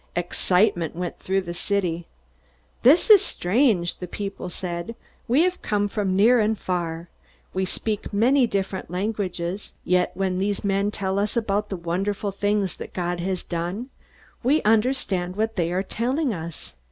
[0.15, 2.07] Excitement went through the city.
[2.81, 4.95] "This is strange!" the people said.
[5.27, 7.09] "We have come from near and far.
[7.53, 9.73] We speak many different languages.
[9.85, 13.91] Yet when these men tell us about the wonderful things that God has done,
[14.41, 16.73] we understand what they are telling us.